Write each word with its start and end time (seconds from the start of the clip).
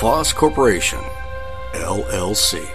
LaFosse 0.00 0.32
Corporation, 0.32 0.98
LLC. 1.74 2.66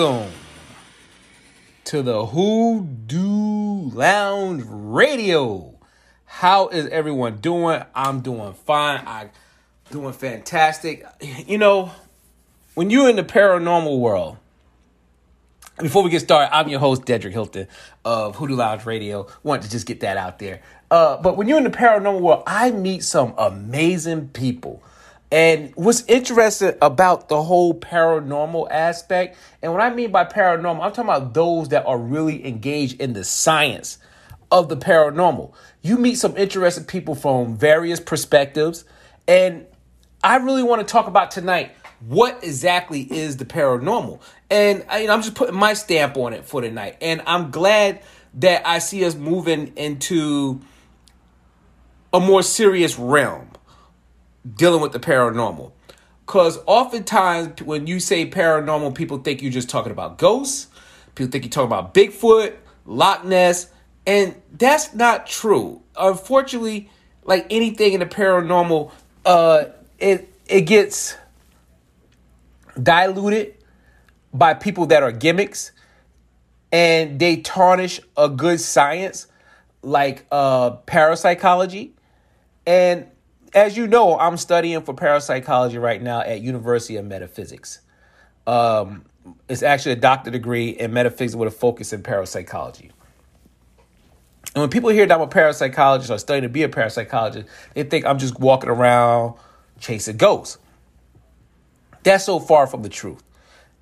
Welcome 0.00 0.32
to 1.84 2.00
the 2.00 2.24
Hoodoo 2.24 3.90
Lounge 3.90 4.62
Radio. 4.66 5.74
How 6.24 6.68
is 6.68 6.86
everyone 6.86 7.36
doing? 7.36 7.82
I'm 7.94 8.22
doing 8.22 8.54
fine. 8.54 9.02
I'm 9.06 9.28
doing 9.90 10.14
fantastic. 10.14 11.04
You 11.20 11.58
know, 11.58 11.92
when 12.72 12.88
you're 12.88 13.10
in 13.10 13.16
the 13.16 13.22
paranormal 13.22 14.00
world, 14.00 14.38
before 15.78 16.02
we 16.02 16.08
get 16.08 16.20
started, 16.20 16.56
I'm 16.56 16.70
your 16.70 16.80
host, 16.80 17.02
Dedrick 17.02 17.32
Hilton 17.32 17.68
of 18.02 18.36
Hoodoo 18.36 18.56
Lounge 18.56 18.86
Radio. 18.86 19.26
Want 19.42 19.64
to 19.64 19.70
just 19.70 19.84
get 19.84 20.00
that 20.00 20.16
out 20.16 20.38
there. 20.38 20.62
Uh, 20.90 21.18
but 21.18 21.36
when 21.36 21.46
you're 21.46 21.58
in 21.58 21.64
the 21.64 21.68
paranormal 21.68 22.20
world, 22.20 22.44
I 22.46 22.70
meet 22.70 23.04
some 23.04 23.34
amazing 23.36 24.28
people. 24.28 24.82
And 25.32 25.72
what's 25.76 26.04
interesting 26.06 26.74
about 26.82 27.28
the 27.28 27.42
whole 27.42 27.72
paranormal 27.72 28.68
aspect, 28.70 29.36
and 29.62 29.72
what 29.72 29.80
I 29.80 29.94
mean 29.94 30.10
by 30.10 30.24
paranormal, 30.24 30.82
I'm 30.82 30.90
talking 30.90 31.04
about 31.04 31.34
those 31.34 31.68
that 31.68 31.86
are 31.86 31.98
really 31.98 32.44
engaged 32.46 33.00
in 33.00 33.12
the 33.12 33.22
science 33.22 33.98
of 34.50 34.68
the 34.68 34.76
paranormal. 34.76 35.52
You 35.82 35.98
meet 35.98 36.16
some 36.16 36.36
interesting 36.36 36.84
people 36.84 37.14
from 37.14 37.56
various 37.56 38.00
perspectives, 38.00 38.84
and 39.28 39.66
I 40.24 40.36
really 40.36 40.64
want 40.64 40.86
to 40.86 40.90
talk 40.90 41.06
about 41.06 41.30
tonight 41.30 41.72
what 42.00 42.42
exactly 42.42 43.02
is 43.02 43.36
the 43.36 43.44
paranormal. 43.44 44.20
And 44.50 44.84
I, 44.88 45.00
am 45.00 45.22
just 45.22 45.34
putting 45.34 45.54
my 45.54 45.74
stamp 45.74 46.16
on 46.16 46.32
it 46.32 46.44
for 46.44 46.60
tonight. 46.60 46.96
And 47.00 47.22
I'm 47.26 47.50
glad 47.50 48.02
that 48.34 48.66
I 48.66 48.78
see 48.78 49.04
us 49.04 49.14
moving 49.14 49.74
into 49.76 50.60
a 52.12 52.20
more 52.20 52.42
serious 52.42 52.98
realm 52.98 53.49
dealing 54.56 54.80
with 54.80 54.92
the 54.92 55.00
paranormal. 55.00 55.72
Because 56.26 56.58
oftentimes, 56.66 57.60
when 57.62 57.86
you 57.86 57.98
say 57.98 58.28
paranormal, 58.30 58.94
people 58.94 59.18
think 59.18 59.42
you're 59.42 59.50
just 59.50 59.68
talking 59.68 59.90
about 59.90 60.16
ghosts. 60.16 60.68
People 61.14 61.32
think 61.32 61.44
you're 61.44 61.50
talking 61.50 61.66
about 61.66 61.92
Bigfoot, 61.92 62.54
Loch 62.86 63.24
Ness, 63.24 63.68
and 64.06 64.40
that's 64.52 64.94
not 64.94 65.26
true. 65.26 65.82
Unfortunately, 65.96 66.88
like 67.24 67.46
anything 67.50 67.94
in 67.94 68.00
the 68.00 68.06
paranormal, 68.06 68.92
uh, 69.24 69.64
it 69.98 70.32
it 70.46 70.62
gets 70.62 71.16
diluted 72.80 73.54
by 74.32 74.54
people 74.54 74.86
that 74.86 75.02
are 75.02 75.12
gimmicks, 75.12 75.72
and 76.70 77.18
they 77.18 77.38
tarnish 77.38 78.00
a 78.16 78.28
good 78.28 78.60
science 78.60 79.26
like 79.82 80.26
uh, 80.30 80.70
parapsychology, 80.86 81.92
and 82.66 83.09
as 83.54 83.76
you 83.76 83.86
know, 83.86 84.18
I'm 84.18 84.36
studying 84.36 84.82
for 84.82 84.94
parapsychology 84.94 85.78
right 85.78 86.00
now 86.00 86.20
at 86.20 86.40
University 86.40 86.96
of 86.96 87.04
Metaphysics. 87.04 87.80
Um, 88.46 89.04
it's 89.48 89.62
actually 89.62 89.92
a 89.92 89.96
doctorate 89.96 90.32
degree 90.32 90.70
in 90.70 90.92
metaphysics 90.92 91.34
with 91.34 91.48
a 91.48 91.56
focus 91.56 91.92
in 91.92 92.02
parapsychology. 92.02 92.90
And 94.54 94.62
when 94.62 94.70
people 94.70 94.90
hear 94.90 95.06
that 95.06 95.14
I'm 95.14 95.20
a 95.20 95.28
parapsychologist 95.28 96.10
or 96.10 96.18
studying 96.18 96.42
to 96.42 96.48
be 96.48 96.62
a 96.62 96.68
parapsychologist, 96.68 97.46
they 97.74 97.84
think 97.84 98.04
I'm 98.04 98.18
just 98.18 98.40
walking 98.40 98.70
around 98.70 99.34
chasing 99.78 100.16
ghosts. 100.16 100.58
That's 102.02 102.24
so 102.24 102.40
far 102.40 102.66
from 102.66 102.82
the 102.82 102.88
truth. 102.88 103.22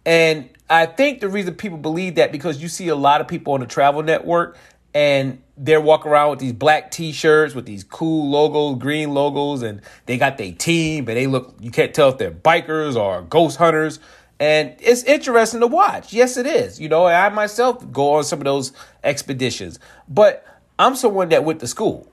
And 0.05 0.51
I 0.69 0.87
think 0.87 1.21
the 1.21 1.29
reason 1.29 1.55
people 1.55 1.79
believe 1.79 2.17
that 2.17 2.33
because 2.33 2.61
you 2.61 2.69
see 2.69 2.89
a 2.89 2.97
lot 2.97 3.21
of 3.21 3.29
people 3.29 3.55
on 3.55 3.61
the 3.61 3.67
travel 3.67 4.03
network 4.03 4.59
and 4.93 5.43
they're 5.59 5.81
walking 5.81 6.11
around 6.11 6.31
with 6.31 6.39
these 6.39 6.53
black 6.53 6.91
t-shirts 6.91 7.55
with 7.55 7.67
these 7.67 7.83
cool 7.85 8.31
logos, 8.31 8.79
green 8.81 9.13
logos, 9.13 9.63
and 9.63 9.83
they 10.07 10.17
got 10.17 10.39
their 10.39 10.53
team, 10.53 11.05
but 11.05 11.15
they 11.15 11.27
look 11.27 11.55
you 11.61 11.71
can't 11.71 11.93
tell 11.93 12.11
if 12.11 12.19
they're 12.19 12.31
bikers 12.31 12.97
or 12.97 13.23
ghost 13.23 13.57
hunters. 13.59 13.99
And 14.41 14.77
it's 14.79 15.03
interesting 15.03 15.61
to 15.61 15.67
watch. 15.67 16.13
Yes, 16.13 16.37
it 16.37 16.47
is. 16.47 16.81
You 16.81 16.89
know, 16.89 17.07
I 17.07 17.29
myself 17.31 17.91
go 17.91 18.15
on 18.15 18.25
some 18.25 18.39
of 18.39 18.45
those 18.45 18.73
expeditions. 19.03 19.81
But 20.09 20.47
I'm 20.79 20.95
someone 20.95 21.31
that 21.31 21.43
went 21.45 21.59
to 21.61 21.67
school. 21.67 22.11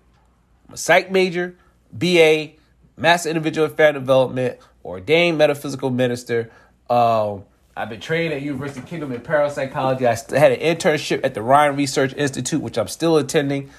I'm 0.68 0.74
a 0.74 0.78
psych 0.78 1.12
major, 1.12 1.56
BA, 1.94 2.54
Master 2.98 3.30
Individual 3.30 3.68
Affair 3.68 3.94
Development, 3.94 4.58
ordained 4.84 5.38
metaphysical 5.38 5.92
minister. 5.92 6.50
Um, 6.90 7.44
I've 7.78 7.90
been 7.90 8.00
trained 8.00 8.34
at 8.34 8.42
University 8.42 8.80
of 8.80 8.86
Kingdom 8.86 9.12
in 9.12 9.20
parapsychology. 9.20 10.08
I 10.08 10.16
had 10.40 10.54
an 10.54 10.62
internship 10.62 11.20
at 11.26 11.34
the 11.34 11.42
Rhine 11.42 11.76
Research 11.76 12.14
Institute, 12.14 12.62
which 12.62 12.78
I'm 12.78 12.88
still 12.88 13.18
attending 13.18 13.70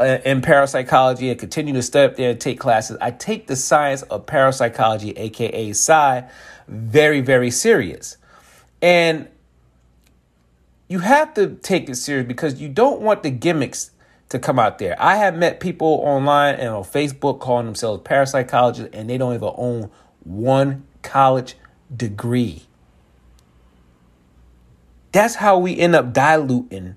uh, 0.00 0.18
in 0.24 0.42
parapsychology 0.42 1.30
and 1.30 1.38
continue 1.38 1.72
to 1.74 1.82
stay 1.82 2.04
up 2.04 2.16
there 2.16 2.30
and 2.30 2.40
take 2.40 2.58
classes. 2.58 2.96
I 3.00 3.12
take 3.12 3.46
the 3.46 3.54
science 3.54 4.02
of 4.02 4.26
parapsychology, 4.26 5.12
aka 5.12 5.72
psi, 5.72 6.28
very, 6.66 7.20
very 7.20 7.52
serious. 7.52 8.16
And 8.82 9.28
you 10.88 10.98
have 10.98 11.32
to 11.34 11.54
take 11.54 11.88
it 11.88 11.94
serious 11.94 12.26
because 12.26 12.60
you 12.60 12.68
don't 12.68 13.02
want 13.02 13.22
the 13.22 13.30
gimmicks 13.30 13.92
to 14.30 14.40
come 14.40 14.58
out 14.58 14.78
there. 14.78 15.00
I 15.00 15.14
have 15.14 15.36
met 15.36 15.60
people 15.60 16.00
online 16.02 16.56
and 16.56 16.70
on 16.70 16.82
Facebook 16.82 17.38
calling 17.38 17.66
themselves 17.66 18.02
parapsychologists 18.02 18.90
and 18.92 19.08
they 19.08 19.16
don't 19.16 19.32
even 19.32 19.52
own 19.54 19.92
one 20.24 20.86
college 21.02 21.54
degree. 21.96 22.64
That's 25.14 25.36
how 25.36 25.58
we 25.58 25.78
end 25.78 25.94
up 25.94 26.12
diluting 26.12 26.96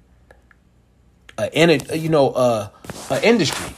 a, 1.37 1.95
you 1.95 2.09
know, 2.09 2.33
a, 2.33 2.71
a 3.11 3.23
industry. 3.23 3.71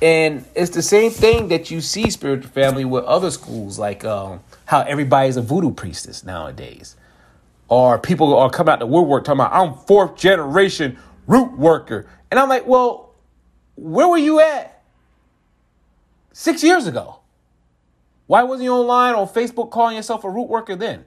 And 0.00 0.44
it's 0.54 0.70
the 0.70 0.80
same 0.80 1.10
thing 1.10 1.48
that 1.48 1.72
you 1.72 1.80
see 1.80 2.08
spiritual 2.08 2.52
family 2.52 2.84
with 2.84 3.04
other 3.04 3.32
schools, 3.32 3.80
like 3.80 4.04
um, 4.04 4.44
how 4.66 4.82
everybody's 4.82 5.36
a 5.36 5.42
voodoo 5.42 5.72
priestess 5.72 6.22
nowadays. 6.22 6.94
Or 7.66 7.98
people 7.98 8.32
are 8.36 8.48
coming 8.48 8.72
out 8.72 8.78
the 8.78 8.86
woodwork 8.86 9.24
talking 9.24 9.40
about, 9.40 9.52
I'm 9.52 9.74
fourth 9.74 10.14
generation 10.14 10.96
root 11.26 11.58
worker. 11.58 12.06
And 12.30 12.38
I'm 12.38 12.48
like, 12.48 12.68
well, 12.68 13.12
where 13.74 14.06
were 14.06 14.18
you 14.18 14.38
at 14.38 14.84
six 16.32 16.62
years 16.62 16.86
ago? 16.86 17.16
Why 18.28 18.44
wasn't 18.44 18.66
you 18.66 18.72
online 18.72 19.16
on 19.16 19.26
Facebook 19.26 19.72
calling 19.72 19.96
yourself 19.96 20.22
a 20.22 20.30
root 20.30 20.48
worker 20.48 20.76
then? 20.76 21.06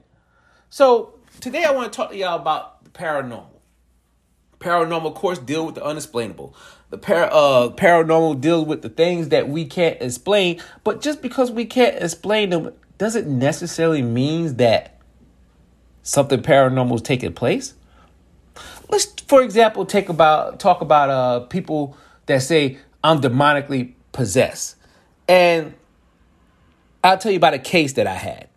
So 0.68 1.14
today 1.40 1.64
I 1.64 1.72
want 1.72 1.90
to 1.90 1.96
talk 1.96 2.10
to 2.10 2.16
y'all 2.16 2.38
about 2.38 2.73
paranormal. 2.94 3.48
Paranormal, 4.60 5.08
of 5.08 5.14
course, 5.14 5.38
deal 5.38 5.66
with 5.66 5.74
the 5.74 5.84
unexplainable. 5.84 6.54
The 6.90 6.96
para, 6.96 7.26
uh, 7.26 7.68
paranormal 7.70 8.40
deals 8.40 8.66
with 8.66 8.82
the 8.82 8.88
things 8.88 9.28
that 9.28 9.48
we 9.48 9.66
can't 9.66 10.00
explain. 10.00 10.62
But 10.84 11.02
just 11.02 11.20
because 11.20 11.50
we 11.50 11.66
can't 11.66 11.96
explain 12.02 12.50
them 12.50 12.72
doesn't 12.96 13.26
necessarily 13.26 14.00
mean 14.00 14.56
that 14.56 14.98
something 16.02 16.40
paranormal 16.40 16.94
is 16.94 17.02
taking 17.02 17.32
place. 17.34 17.74
Let's, 18.88 19.06
for 19.26 19.42
example, 19.42 19.84
take 19.84 20.08
about 20.08 20.60
talk 20.60 20.80
about 20.80 21.10
uh, 21.10 21.40
people 21.46 21.96
that 22.26 22.42
say 22.42 22.78
I'm 23.02 23.20
demonically 23.20 23.94
possessed, 24.12 24.76
and 25.28 25.74
I'll 27.02 27.18
tell 27.18 27.32
you 27.32 27.38
about 27.38 27.54
a 27.54 27.58
case 27.58 27.94
that 27.94 28.06
I 28.06 28.14
had 28.14 28.48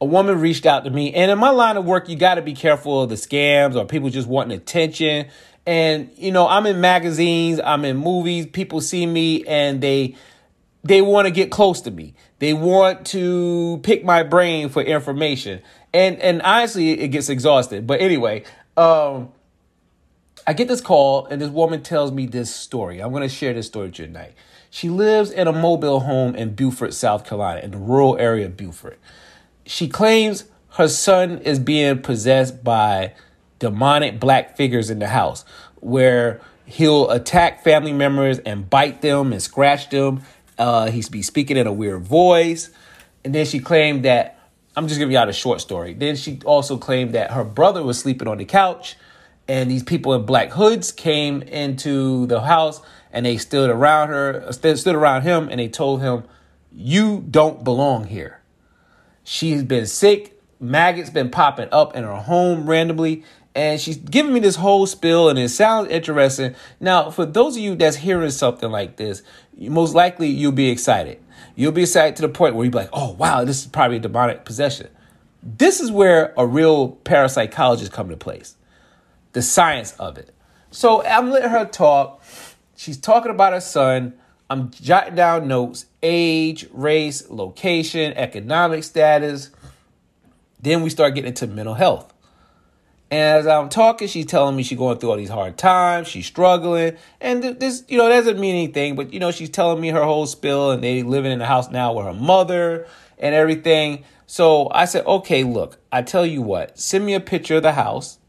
a 0.00 0.04
woman 0.04 0.40
reached 0.40 0.66
out 0.66 0.84
to 0.84 0.90
me. 0.90 1.12
And 1.14 1.30
in 1.30 1.38
my 1.38 1.50
line 1.50 1.76
of 1.76 1.84
work, 1.84 2.08
you 2.08 2.16
got 2.16 2.34
to 2.34 2.42
be 2.42 2.54
careful 2.54 3.02
of 3.02 3.08
the 3.08 3.14
scams 3.14 3.76
or 3.76 3.86
people 3.86 4.10
just 4.10 4.28
wanting 4.28 4.56
attention. 4.56 5.26
And 5.66 6.10
you 6.16 6.32
know, 6.32 6.46
I'm 6.46 6.66
in 6.66 6.80
magazines, 6.80 7.60
I'm 7.64 7.84
in 7.84 7.96
movies. 7.96 8.46
People 8.46 8.80
see 8.80 9.06
me 9.06 9.44
and 9.46 9.80
they 9.80 10.16
they 10.82 11.00
want 11.00 11.26
to 11.26 11.30
get 11.30 11.50
close 11.50 11.80
to 11.82 11.90
me. 11.90 12.14
They 12.38 12.52
want 12.52 13.06
to 13.08 13.80
pick 13.82 14.04
my 14.04 14.22
brain 14.22 14.68
for 14.68 14.82
information. 14.82 15.62
And 15.94 16.18
and 16.20 16.42
honestly, 16.42 17.00
it 17.00 17.08
gets 17.08 17.30
exhausted. 17.30 17.86
But 17.86 18.00
anyway, 18.00 18.44
um, 18.76 19.32
I 20.46 20.52
get 20.52 20.68
this 20.68 20.82
call 20.82 21.26
and 21.26 21.40
this 21.40 21.48
woman 21.48 21.82
tells 21.82 22.12
me 22.12 22.26
this 22.26 22.54
story. 22.54 23.00
I'm 23.00 23.10
going 23.10 23.22
to 23.22 23.28
share 23.34 23.54
this 23.54 23.66
story 23.66 23.90
tonight. 23.90 24.34
She 24.68 24.90
lives 24.90 25.30
in 25.30 25.46
a 25.46 25.52
mobile 25.52 26.00
home 26.00 26.34
in 26.34 26.54
Beaufort, 26.54 26.92
South 26.92 27.24
Carolina, 27.24 27.60
in 27.60 27.70
the 27.70 27.78
rural 27.78 28.18
area 28.18 28.46
of 28.46 28.56
Beaufort 28.56 28.98
she 29.66 29.88
claims 29.88 30.44
her 30.70 30.88
son 30.88 31.38
is 31.38 31.58
being 31.58 32.02
possessed 32.02 32.64
by 32.64 33.14
demonic 33.58 34.20
black 34.20 34.56
figures 34.56 34.90
in 34.90 34.98
the 34.98 35.08
house 35.08 35.44
where 35.76 36.40
he'll 36.66 37.10
attack 37.10 37.62
family 37.62 37.92
members 37.92 38.38
and 38.40 38.68
bite 38.68 39.00
them 39.02 39.32
and 39.32 39.42
scratch 39.42 39.90
them. 39.90 40.22
Uh, 40.58 40.90
he's 40.90 41.08
be 41.08 41.22
speaking 41.22 41.56
in 41.56 41.66
a 41.66 41.72
weird 41.72 42.02
voice. 42.02 42.70
And 43.24 43.34
then 43.34 43.46
she 43.46 43.58
claimed 43.60 44.04
that 44.04 44.38
I'm 44.76 44.88
just 44.88 44.98
giving 44.98 45.14
y'all 45.14 45.28
a 45.28 45.32
short 45.32 45.60
story. 45.60 45.94
Then 45.94 46.16
she 46.16 46.40
also 46.44 46.76
claimed 46.76 47.14
that 47.14 47.30
her 47.30 47.44
brother 47.44 47.82
was 47.82 47.98
sleeping 47.98 48.28
on 48.28 48.38
the 48.38 48.44
couch 48.44 48.96
and 49.46 49.70
these 49.70 49.82
people 49.82 50.14
in 50.14 50.24
black 50.24 50.50
hoods 50.50 50.90
came 50.90 51.42
into 51.42 52.26
the 52.26 52.40
house 52.40 52.80
and 53.12 53.24
they 53.24 53.36
stood 53.36 53.70
around 53.70 54.08
her, 54.08 54.52
stood 54.52 54.94
around 54.94 55.22
him 55.22 55.48
and 55.48 55.60
they 55.60 55.68
told 55.68 56.00
him, 56.00 56.24
"You 56.72 57.24
don't 57.30 57.62
belong 57.62 58.04
here." 58.04 58.40
She's 59.24 59.62
been 59.62 59.86
sick. 59.86 60.40
Maggots 60.60 61.10
been 61.10 61.30
popping 61.30 61.68
up 61.72 61.96
in 61.96 62.04
her 62.04 62.14
home 62.14 62.68
randomly. 62.68 63.24
And 63.56 63.80
she's 63.80 63.96
giving 63.96 64.32
me 64.32 64.40
this 64.40 64.56
whole 64.56 64.84
spill, 64.84 65.28
and 65.28 65.38
it 65.38 65.48
sounds 65.48 65.88
interesting. 65.88 66.56
Now, 66.80 67.10
for 67.10 67.24
those 67.24 67.56
of 67.56 67.62
you 67.62 67.76
that's 67.76 67.96
hearing 67.96 68.30
something 68.30 68.68
like 68.68 68.96
this, 68.96 69.22
most 69.56 69.94
likely 69.94 70.26
you'll 70.26 70.50
be 70.50 70.70
excited. 70.70 71.22
You'll 71.54 71.70
be 71.70 71.82
excited 71.82 72.16
to 72.16 72.22
the 72.22 72.28
point 72.28 72.56
where 72.56 72.64
you'll 72.64 72.72
be 72.72 72.78
like, 72.78 72.90
oh, 72.92 73.12
wow, 73.12 73.44
this 73.44 73.60
is 73.60 73.66
probably 73.68 73.98
a 73.98 74.00
demonic 74.00 74.44
possession. 74.44 74.88
This 75.40 75.78
is 75.78 75.92
where 75.92 76.34
a 76.36 76.44
real 76.44 76.96
parapsychologist 77.04 77.92
comes 77.92 78.10
to 78.10 78.16
place 78.16 78.56
the 79.34 79.42
science 79.42 79.92
of 80.00 80.18
it. 80.18 80.34
So 80.72 81.04
I'm 81.04 81.30
letting 81.30 81.50
her 81.50 81.64
talk. 81.64 82.24
She's 82.76 82.98
talking 82.98 83.30
about 83.30 83.52
her 83.52 83.60
son. 83.60 84.14
I'm 84.54 84.70
jotting 84.70 85.16
down 85.16 85.48
notes 85.48 85.86
age, 86.00 86.68
race, 86.70 87.28
location, 87.28 88.12
economic 88.12 88.84
status. 88.84 89.50
Then 90.60 90.82
we 90.82 90.90
start 90.90 91.16
getting 91.16 91.30
into 91.30 91.48
mental 91.48 91.74
health. 91.74 92.14
And 93.10 93.40
as 93.40 93.48
I'm 93.48 93.68
talking, 93.68 94.06
she's 94.06 94.26
telling 94.26 94.54
me 94.54 94.62
she's 94.62 94.78
going 94.78 94.98
through 94.98 95.10
all 95.10 95.16
these 95.16 95.28
hard 95.28 95.58
times, 95.58 96.06
she's 96.06 96.26
struggling, 96.26 96.96
and 97.20 97.42
this, 97.42 97.82
you 97.88 97.98
know, 97.98 98.08
doesn't 98.08 98.38
mean 98.38 98.54
anything, 98.54 98.94
but 98.94 99.12
you 99.12 99.18
know, 99.18 99.32
she's 99.32 99.50
telling 99.50 99.80
me 99.80 99.88
her 99.88 100.04
whole 100.04 100.26
spill, 100.26 100.70
and 100.70 100.84
they 100.84 101.02
living 101.02 101.32
in 101.32 101.40
the 101.40 101.46
house 101.46 101.68
now 101.68 101.92
with 101.92 102.06
her 102.06 102.14
mother 102.14 102.86
and 103.18 103.34
everything. 103.34 104.04
So 104.26 104.70
I 104.70 104.84
said, 104.84 105.04
okay, 105.04 105.42
look, 105.42 105.80
I 105.90 106.02
tell 106.02 106.24
you 106.24 106.42
what, 106.42 106.78
send 106.78 107.04
me 107.04 107.14
a 107.14 107.20
picture 107.20 107.56
of 107.56 107.64
the 107.64 107.72
house. 107.72 108.20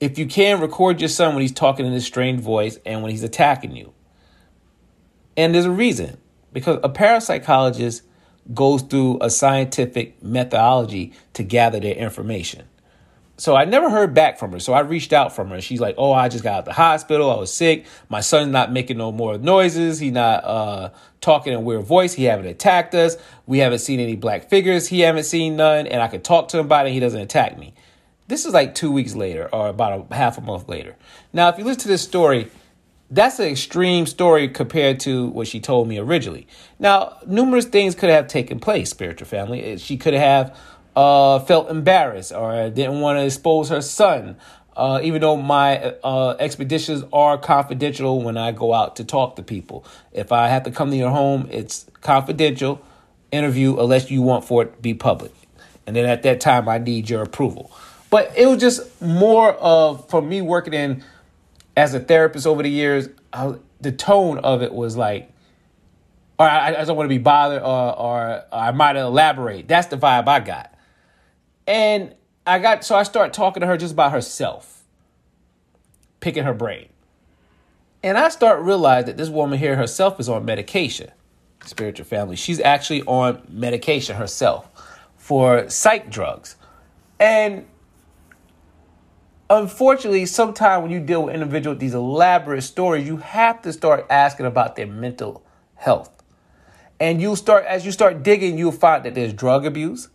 If 0.00 0.18
you 0.18 0.26
can, 0.26 0.60
record 0.60 1.00
your 1.00 1.08
son 1.08 1.34
when 1.34 1.40
he's 1.40 1.52
talking 1.52 1.86
in 1.86 1.92
this 1.92 2.04
strange 2.04 2.42
voice 2.42 2.78
and 2.84 3.00
when 3.00 3.10
he's 3.10 3.22
attacking 3.22 3.74
you. 3.74 3.94
And 5.36 5.54
there's 5.54 5.64
a 5.64 5.70
reason 5.70 6.18
because 6.52 6.78
a 6.82 6.88
parapsychologist 6.88 8.02
goes 8.52 8.82
through 8.82 9.18
a 9.20 9.30
scientific 9.30 10.22
methodology 10.22 11.12
to 11.34 11.42
gather 11.42 11.80
their 11.80 11.94
information. 11.94 12.64
So 13.38 13.56
I 13.56 13.64
never 13.64 13.90
heard 13.90 14.14
back 14.14 14.38
from 14.38 14.52
her. 14.52 14.60
So 14.60 14.72
I 14.72 14.80
reached 14.80 15.12
out 15.12 15.34
from 15.34 15.48
her. 15.50 15.60
She's 15.60 15.80
like, 15.80 15.94
"Oh, 15.98 16.12
I 16.12 16.28
just 16.28 16.44
got 16.44 16.52
out 16.52 16.58
of 16.60 16.64
the 16.66 16.72
hospital. 16.74 17.30
I 17.30 17.36
was 17.36 17.52
sick. 17.52 17.86
My 18.08 18.20
son's 18.20 18.52
not 18.52 18.70
making 18.70 18.98
no 18.98 19.10
more 19.10 19.38
noises. 19.38 19.98
He's 19.98 20.12
not 20.12 20.44
uh, 20.44 20.90
talking 21.20 21.52
in 21.52 21.64
weird 21.64 21.84
voice. 21.84 22.12
He 22.12 22.24
haven't 22.24 22.46
attacked 22.46 22.94
us. 22.94 23.16
We 23.46 23.58
haven't 23.58 23.80
seen 23.80 24.00
any 24.00 24.16
black 24.16 24.48
figures. 24.48 24.86
He 24.86 25.00
haven't 25.00 25.24
seen 25.24 25.56
none. 25.56 25.86
And 25.86 26.02
I 26.02 26.08
could 26.08 26.24
talk 26.24 26.48
to 26.48 26.58
him 26.58 26.66
about 26.66 26.86
it. 26.86 26.92
He 26.92 27.00
doesn't 27.00 27.20
attack 27.20 27.58
me." 27.58 27.74
This 28.28 28.44
is 28.46 28.54
like 28.54 28.74
two 28.74 28.92
weeks 28.92 29.14
later, 29.14 29.48
or 29.52 29.68
about 29.68 30.06
a 30.10 30.14
half 30.14 30.38
a 30.38 30.40
month 30.40 30.68
later. 30.68 30.94
Now, 31.32 31.48
if 31.48 31.58
you 31.58 31.64
listen 31.64 31.82
to 31.82 31.88
this 31.88 32.02
story, 32.02 32.48
that's 33.12 33.38
an 33.38 33.46
extreme 33.46 34.06
story 34.06 34.48
compared 34.48 34.98
to 35.00 35.26
what 35.28 35.46
she 35.46 35.60
told 35.60 35.86
me 35.86 35.98
originally. 35.98 36.46
Now, 36.78 37.18
numerous 37.26 37.66
things 37.66 37.94
could 37.94 38.08
have 38.08 38.26
taken 38.26 38.58
place, 38.58 38.88
spiritual 38.88 39.28
family. 39.28 39.76
She 39.76 39.98
could 39.98 40.14
have 40.14 40.56
uh, 40.96 41.40
felt 41.40 41.70
embarrassed 41.70 42.32
or 42.32 42.70
didn't 42.70 43.00
want 43.00 43.18
to 43.18 43.24
expose 43.26 43.68
her 43.68 43.82
son. 43.82 44.36
Uh, 44.74 44.98
even 45.02 45.20
though 45.20 45.36
my 45.36 45.94
uh, 46.02 46.34
expeditions 46.38 47.04
are 47.12 47.36
confidential 47.36 48.22
when 48.22 48.38
I 48.38 48.52
go 48.52 48.72
out 48.72 48.96
to 48.96 49.04
talk 49.04 49.36
to 49.36 49.42
people. 49.42 49.84
If 50.12 50.32
I 50.32 50.48
have 50.48 50.62
to 50.62 50.70
come 50.70 50.90
to 50.90 50.96
your 50.96 51.10
home, 51.10 51.46
it's 51.50 51.84
confidential 52.00 52.80
interview 53.30 53.78
unless 53.78 54.10
you 54.10 54.22
want 54.22 54.46
for 54.46 54.62
it 54.62 54.74
to 54.74 54.80
be 54.80 54.94
public. 54.94 55.32
And 55.86 55.94
then 55.94 56.06
at 56.06 56.22
that 56.22 56.40
time, 56.40 56.70
I 56.70 56.78
need 56.78 57.10
your 57.10 57.20
approval. 57.20 57.70
But 58.08 58.32
it 58.34 58.46
was 58.46 58.60
just 58.60 59.02
more 59.02 59.52
of, 59.52 60.08
for 60.08 60.22
me 60.22 60.40
working 60.40 60.72
in 60.72 61.04
as 61.76 61.94
a 61.94 62.00
therapist 62.00 62.46
over 62.46 62.62
the 62.62 62.70
years, 62.70 63.08
I, 63.32 63.54
the 63.80 63.92
tone 63.92 64.38
of 64.38 64.62
it 64.62 64.72
was 64.72 64.96
like, 64.96 65.30
or 66.38 66.48
I, 66.48 66.74
I 66.74 66.84
don't 66.84 66.96
want 66.96 67.06
to 67.06 67.14
be 67.14 67.18
bothered, 67.18 67.62
or, 67.62 67.98
or 67.98 68.44
I 68.52 68.72
might 68.72 68.96
elaborate. 68.96 69.68
That's 69.68 69.88
the 69.88 69.96
vibe 69.96 70.28
I 70.28 70.40
got. 70.40 70.74
And 71.66 72.14
I 72.46 72.58
got, 72.58 72.84
so 72.84 72.96
I 72.96 73.04
start 73.04 73.32
talking 73.32 73.60
to 73.60 73.66
her 73.66 73.76
just 73.76 73.92
about 73.92 74.12
herself, 74.12 74.82
picking 76.20 76.44
her 76.44 76.54
brain. 76.54 76.88
And 78.02 78.18
I 78.18 78.30
start 78.30 78.60
realize 78.62 79.04
that 79.04 79.16
this 79.16 79.28
woman 79.28 79.58
here 79.58 79.76
herself 79.76 80.18
is 80.18 80.28
on 80.28 80.44
medication, 80.44 81.10
spiritual 81.64 82.04
family. 82.04 82.34
She's 82.34 82.60
actually 82.60 83.02
on 83.02 83.42
medication 83.48 84.16
herself 84.16 84.68
for 85.16 85.70
psych 85.70 86.10
drugs. 86.10 86.56
And 87.20 87.66
unfortunately, 89.50 90.26
sometimes 90.26 90.82
when 90.82 90.90
you 90.90 91.00
deal 91.00 91.24
with 91.24 91.34
individuals 91.34 91.76
with 91.76 91.80
these 91.80 91.94
elaborate 91.94 92.62
stories, 92.62 93.06
you 93.06 93.18
have 93.18 93.62
to 93.62 93.72
start 93.72 94.06
asking 94.10 94.46
about 94.46 94.76
their 94.76 94.86
mental 94.86 95.44
health. 95.74 96.10
And 97.00 97.20
you 97.20 97.34
start 97.36 97.64
as 97.64 97.84
you 97.84 97.92
start 97.92 98.22
digging, 98.22 98.56
you'll 98.56 98.72
find 98.72 99.04
that 99.04 99.14
there's 99.14 99.32
drug 99.32 99.66
abuse, 99.66 100.08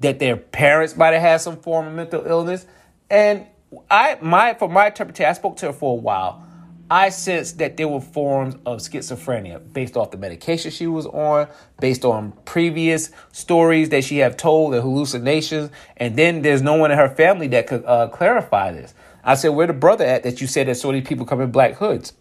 that 0.00 0.18
their 0.18 0.36
parents 0.36 0.96
might 0.96 1.12
have 1.12 1.22
had 1.22 1.40
some 1.40 1.56
form 1.56 1.86
of 1.86 1.94
mental 1.94 2.26
illness. 2.26 2.66
And 3.08 3.46
I 3.90 4.18
my 4.20 4.54
for 4.54 4.68
my 4.68 4.88
interpretation, 4.88 5.30
I 5.30 5.32
spoke 5.34 5.56
to 5.58 5.66
her 5.66 5.72
for 5.72 5.92
a 5.92 6.00
while. 6.00 6.44
I 6.92 7.08
sensed 7.08 7.56
that 7.56 7.78
there 7.78 7.88
were 7.88 8.02
forms 8.02 8.56
of 8.66 8.80
schizophrenia 8.80 9.72
based 9.72 9.96
off 9.96 10.10
the 10.10 10.18
medication 10.18 10.70
she 10.70 10.86
was 10.86 11.06
on, 11.06 11.48
based 11.80 12.04
on 12.04 12.32
previous 12.44 13.10
stories 13.32 13.88
that 13.88 14.04
she 14.04 14.18
had 14.18 14.38
told, 14.38 14.74
the 14.74 14.82
hallucinations, 14.82 15.70
and 15.96 16.16
then 16.16 16.42
there's 16.42 16.60
no 16.60 16.74
one 16.74 16.90
in 16.90 16.98
her 16.98 17.08
family 17.08 17.48
that 17.48 17.66
could 17.66 17.82
uh, 17.86 18.08
clarify 18.08 18.72
this. 18.72 18.92
I 19.24 19.36
said, 19.36 19.48
"Where 19.48 19.66
the 19.66 19.72
brother 19.72 20.04
at 20.04 20.22
that 20.24 20.42
you 20.42 20.46
said 20.46 20.66
that 20.66 20.74
so 20.74 20.88
many 20.88 21.00
people 21.00 21.24
come 21.24 21.40
in 21.40 21.50
black 21.50 21.76
hoods?" 21.76 22.12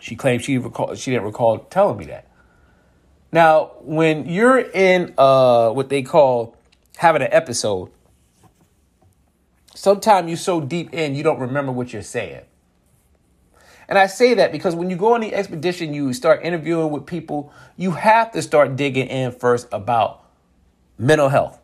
She 0.00 0.16
claimed 0.16 0.42
she 0.42 0.58
recall, 0.58 0.96
she 0.96 1.12
didn't 1.12 1.26
recall 1.26 1.58
telling 1.58 1.96
me 1.96 2.06
that. 2.06 2.26
Now, 3.30 3.70
when 3.82 4.28
you're 4.28 4.58
in 4.58 5.14
uh, 5.16 5.70
what 5.70 5.90
they 5.90 6.02
call 6.02 6.56
having 6.96 7.22
an 7.22 7.28
episode, 7.30 7.92
sometimes 9.76 10.26
you're 10.26 10.36
so 10.36 10.60
deep 10.60 10.92
in 10.92 11.14
you 11.14 11.22
don't 11.22 11.38
remember 11.38 11.70
what 11.70 11.92
you're 11.92 12.02
saying. 12.02 12.42
And 13.88 13.98
I 13.98 14.06
say 14.06 14.34
that 14.34 14.52
because 14.52 14.74
when 14.76 14.90
you 14.90 14.96
go 14.96 15.14
on 15.14 15.22
the 15.22 15.34
expedition, 15.34 15.94
you 15.94 16.12
start 16.12 16.44
interviewing 16.44 16.90
with 16.90 17.06
people, 17.06 17.52
you 17.76 17.92
have 17.92 18.32
to 18.32 18.42
start 18.42 18.76
digging 18.76 19.08
in 19.08 19.32
first 19.32 19.66
about 19.72 20.24
mental 20.98 21.30
health. 21.30 21.58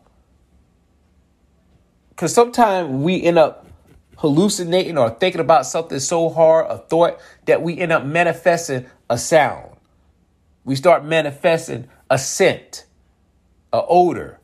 Because 2.09 2.33
sometimes 2.33 2.89
we 2.89 3.21
end 3.21 3.37
up 3.37 3.67
hallucinating 4.17 4.97
or 4.97 5.09
thinking 5.11 5.41
about 5.41 5.67
something 5.67 5.99
so 5.99 6.29
hard, 6.29 6.65
a 6.69 6.79
thought, 6.79 7.19
that 7.45 7.61
we 7.61 7.77
end 7.77 7.91
up 7.91 8.05
manifesting 8.05 8.85
a 9.09 9.17
sound. 9.17 9.75
We 10.63 10.75
start 10.75 11.05
manifesting 11.05 11.87
a 12.09 12.17
scent, 12.17 12.85
a 13.71 13.83
odor, 13.87 14.39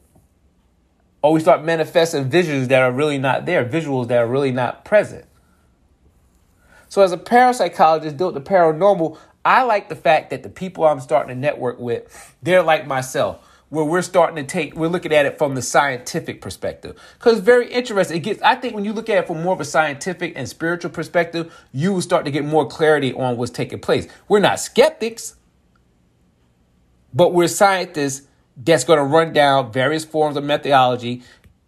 or 1.23 1.33
we 1.33 1.39
start 1.39 1.63
manifesting 1.63 2.29
visions 2.29 2.67
that 2.67 2.81
are 2.81 2.91
really 2.91 3.17
not 3.17 3.45
there, 3.45 3.65
visuals 3.65 4.07
that 4.09 4.17
are 4.17 4.27
really 4.27 4.51
not 4.51 4.85
present. 4.85 5.25
So, 6.91 7.01
as 7.01 7.13
a 7.13 7.17
parapsychologist, 7.17 8.17
deal 8.17 8.33
with 8.33 8.43
the 8.43 8.50
paranormal, 8.50 9.17
I 9.45 9.63
like 9.63 9.88
the 9.88 9.95
fact 9.95 10.29
that 10.31 10.43
the 10.43 10.50
people 10.50 10.83
I'm 10.83 11.00
starting 11.00 11.33
to 11.33 11.39
network 11.39 11.79
with, 11.79 12.36
they're 12.43 12.62
like 12.62 12.86
myself, 12.86 13.48
where 13.69 13.86
we're 13.86 14.01
starting 14.01 14.36
to 14.36 14.43
take, 14.43 14.75
we're 14.75 14.89
looking 14.89 15.13
at 15.13 15.25
it 15.25 15.38
from 15.38 15.55
the 15.55 15.62
scientific 15.62 16.41
perspective. 16.41 17.00
Because 17.17 17.39
very 17.39 17.71
interesting. 17.71 18.17
It 18.17 18.24
gets, 18.24 18.41
I 18.41 18.55
think 18.55 18.75
when 18.75 18.83
you 18.83 18.91
look 18.91 19.07
at 19.07 19.19
it 19.19 19.27
from 19.27 19.41
more 19.41 19.53
of 19.53 19.62
a 19.62 19.65
scientific 19.65 20.33
and 20.36 20.50
spiritual 20.50 20.91
perspective, 20.91 21.57
you 21.71 21.93
will 21.93 22.01
start 22.01 22.25
to 22.25 22.31
get 22.31 22.43
more 22.43 22.67
clarity 22.67 23.13
on 23.13 23.38
what's 23.38 23.51
taking 23.51 23.79
place. 23.79 24.10
We're 24.27 24.39
not 24.39 24.60
skeptics, 24.60 25.38
but 27.13 27.33
we're 27.33 27.48
scientists 27.48 28.27
that's 28.57 28.83
going 28.83 29.00
to 29.00 29.05
run 29.05 29.31
down 29.31 29.71
various 29.71 30.03
forms 30.03 30.36
of 30.36 30.43
methodology 30.43 31.24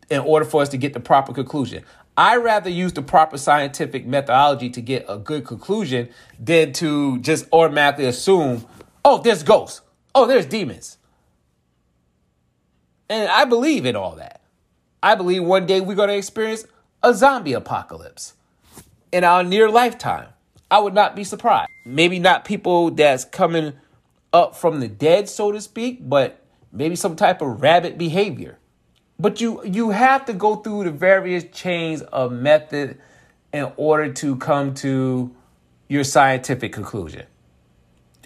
in 0.10 0.20
order 0.20 0.44
for 0.44 0.62
us 0.62 0.68
to 0.68 0.78
get 0.78 0.92
the 0.92 1.00
proper 1.00 1.32
conclusion. 1.32 1.86
I 2.18 2.36
rather 2.38 2.70
use 2.70 2.94
the 2.94 3.02
proper 3.02 3.38
scientific 3.38 4.06
methodology 4.06 4.70
to 4.72 4.82
get 4.82 5.06
a 5.10 5.18
good 5.18 5.46
conclusion 5.46 6.10
than 6.40 6.74
to 6.74 7.20
just 7.20 7.48
automatically 7.52 8.06
assume, 8.06 8.66
oh, 9.04 9.22
there's 9.22 9.42
ghosts. 9.42 9.82
Oh, 10.14 10.28
there's 10.28 10.46
demons. 10.46 10.98
And 13.10 13.30
I 13.30 13.46
believe 13.46 13.86
in 13.86 13.96
all 13.96 14.16
that. 14.16 14.42
I 15.02 15.16
believe 15.16 15.44
one 15.44 15.66
day 15.66 15.82
we're 15.82 15.96
going 15.96 16.10
to 16.10 16.16
experience 16.16 16.66
a 17.02 17.14
zombie 17.14 17.54
apocalypse 17.54 18.34
in 19.12 19.24
our 19.24 19.44
near 19.44 19.70
lifetime. 19.70 20.30
I 20.70 20.80
would 20.80 20.94
not 20.94 21.16
be 21.16 21.24
surprised. 21.24 21.70
Maybe 21.86 22.20
not 22.20 22.46
people 22.46 22.92
that's 22.92 23.26
coming 23.26 23.74
up 24.32 24.56
from 24.56 24.80
the 24.80 24.88
dead, 24.88 25.30
so 25.30 25.52
to 25.52 25.62
speak, 25.62 26.08
but 26.08 26.40
maybe 26.72 26.96
some 26.96 27.16
type 27.16 27.42
of 27.42 27.62
rabbit 27.62 27.98
behavior. 27.98 28.60
But 29.20 29.40
you 29.42 29.64
you 29.64 29.92
have 29.92 30.26
to 30.26 30.34
go 30.34 30.56
through 30.58 30.86
the 30.86 30.92
various 30.92 31.44
chains 31.46 32.02
of 32.02 32.32
method 32.32 32.98
in 33.54 33.72
order 33.78 34.12
to 34.12 34.36
come 34.38 34.74
to 34.76 35.34
your 35.88 36.04
scientific 36.04 36.74
conclusion. 36.74 37.26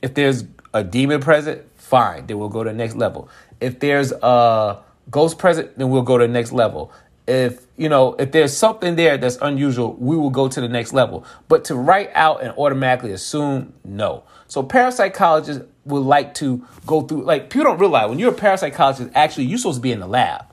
If 0.02 0.14
there's 0.14 0.46
a 0.74 0.84
demon 0.84 1.22
present, 1.22 1.64
fine, 1.76 2.28
then 2.28 2.40
we'll 2.40 2.50
go 2.50 2.64
to 2.64 2.70
the 2.70 2.76
next 2.76 2.96
level. 2.96 3.30
If 3.60 3.80
there's 3.80 4.12
a 4.12 4.80
ghost 5.12 5.38
present, 5.38 5.78
then 5.78 5.90
we'll 5.90 6.04
go 6.04 6.18
to 6.18 6.26
the 6.26 6.32
next 6.32 6.52
level. 6.52 6.92
If 7.28 7.66
you 7.76 7.90
know, 7.90 8.14
if 8.14 8.32
there's 8.32 8.56
something 8.56 8.96
there 8.96 9.18
that's 9.18 9.38
unusual, 9.42 9.96
we 9.96 10.16
will 10.16 10.30
go 10.30 10.48
to 10.48 10.62
the 10.62 10.70
next 10.70 10.94
level. 10.94 11.26
But 11.50 11.66
to 11.66 11.76
write 11.76 12.10
out 12.14 12.42
and 12.42 12.52
automatically 12.58 13.12
assume, 13.12 13.74
no. 13.84 14.24
So 14.48 14.64
parapsychologists 14.64 15.68
would 15.86 16.00
like 16.00 16.34
to 16.36 16.66
go 16.86 17.02
through 17.02 17.24
like 17.24 17.50
people 17.50 17.66
don't 17.66 17.80
realize 17.80 18.10
when 18.10 18.20
you're 18.20 18.34
a 18.34 18.36
parapsychologist, 18.36 19.12
actually 19.14 19.46
you're 19.46 19.58
supposed 19.58 19.78
to 19.78 19.82
be 19.82 19.92
in 19.92 20.00
the 20.00 20.08
lab. 20.08 20.47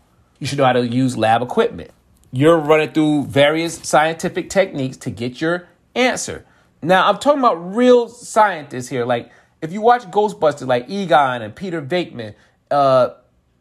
You 0.45 0.49
should 0.49 0.59
know 0.59 0.67
how 0.67 0.75
to 0.75 0.87
use 0.87 1.17
lab 1.17 1.41
equipment. 1.41 1.91
You're 2.31 2.59
running 2.59 2.93
through 2.93 3.25
various 3.29 3.79
scientific 3.79 4.51
techniques 4.51 4.99
to 4.99 5.11
get 5.11 5.41
your 5.41 5.69
answer. 5.95 6.45
Now, 6.83 7.09
I'm 7.09 7.17
talking 7.17 7.39
about 7.39 7.75
real 7.75 8.11
scientists 8.11 8.91
here. 8.91 9.07
Like, 9.07 9.33
if 9.63 9.73
you 9.73 9.81
watch 9.81 10.03
Ghostbusters, 10.03 10.67
like 10.67 10.85
Egon 10.91 11.41
and 11.41 11.57
Peter 11.57 11.81
Venkman, 11.81 12.35
uh, 12.71 13.15